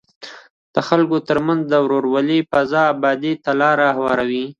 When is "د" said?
0.73-0.75, 1.67-1.73